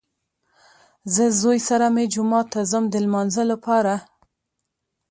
زه 1.13 1.23
زوی 1.41 1.59
سره 1.69 1.85
مې 1.93 2.05
جومات 2.13 2.47
ته 2.53 2.61
ځم 2.71 2.83
د 2.89 2.95
لمانځه 3.05 3.43
لپاره 3.51 3.93